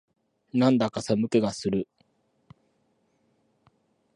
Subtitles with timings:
[0.51, 1.87] なんだか寒気がする